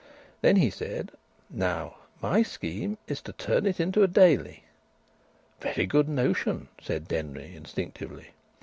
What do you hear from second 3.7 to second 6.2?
into a daily." "Very good